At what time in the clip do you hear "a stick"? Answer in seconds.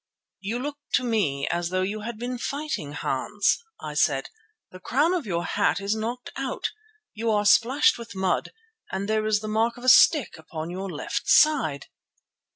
9.83-10.39